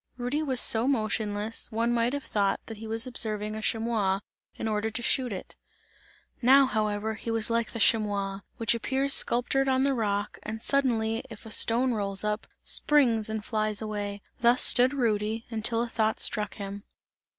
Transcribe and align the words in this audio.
Rudy 0.17 0.41
was 0.41 0.59
so 0.59 0.87
motionless, 0.87 1.71
one 1.71 1.93
might 1.93 2.13
have 2.13 2.23
thought 2.23 2.59
that 2.65 2.77
he 2.77 2.87
was 2.87 3.05
observing 3.05 3.55
a 3.55 3.61
chamois, 3.61 4.21
in 4.55 4.67
order 4.67 4.89
to 4.89 5.01
shoot 5.03 5.31
it. 5.31 5.55
Now, 6.41 6.65
however, 6.65 7.13
he 7.13 7.29
was 7.29 7.51
like 7.51 7.69
the 7.69 7.79
chamois 7.79 8.39
which 8.57 8.73
appears 8.73 9.13
sculptured 9.13 9.67
on 9.67 9.83
the 9.83 9.93
rock, 9.93 10.39
and 10.41 10.63
suddenly 10.63 11.23
if 11.29 11.45
a 11.45 11.51
stone 11.51 11.93
rolls, 11.93 12.25
springs 12.63 13.29
and 13.29 13.45
flies 13.45 13.79
away 13.79 14.23
thus 14.39 14.63
stood 14.63 14.91
Rudy, 14.95 15.45
until 15.51 15.83
a 15.83 15.87
thought 15.87 16.19
struck 16.19 16.55
him. 16.55 16.83